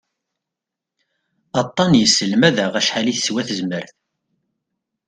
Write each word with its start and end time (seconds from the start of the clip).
Aṭṭan 1.61 1.91
yesselmad-aɣ 1.99 2.73
acḥal 2.79 3.07
i 3.11 3.13
teswa 3.15 3.41
tezmert. 3.47 3.95